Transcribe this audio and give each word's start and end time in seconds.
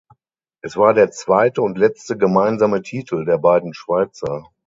Es 0.63 0.77
war 0.77 0.95
der 0.95 1.11
zweite 1.11 1.61
und 1.61 1.77
letzte 1.77 2.17
gemeinsame 2.17 2.81
Titel 2.81 3.23
der 3.23 3.37
beiden 3.37 3.75
Schweizer. 3.75 4.47